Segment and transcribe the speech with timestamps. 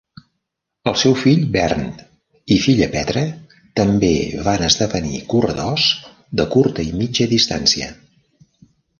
[0.91, 1.99] El seu fill Bernd
[2.55, 3.21] i filla Petra
[3.79, 4.09] també
[4.47, 5.85] van esdevenir corredors
[6.41, 7.91] de curta a mitja distància.